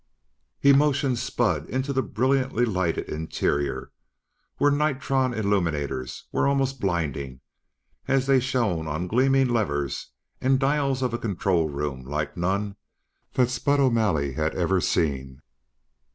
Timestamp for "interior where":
3.07-4.71